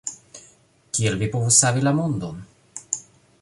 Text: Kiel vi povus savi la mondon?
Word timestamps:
Kiel 0.97 1.19
vi 1.19 1.29
povus 1.35 1.59
savi 1.65 1.85
la 1.89 1.93
mondon? 1.99 2.41